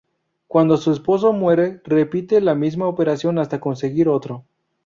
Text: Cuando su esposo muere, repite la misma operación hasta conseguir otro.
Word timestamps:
Cuando 0.47 0.77
su 0.77 0.91
esposo 0.91 1.31
muere, 1.31 1.79
repite 1.83 2.41
la 2.41 2.55
misma 2.55 2.87
operación 2.87 3.37
hasta 3.37 3.59
conseguir 3.59 4.09
otro. 4.09 4.45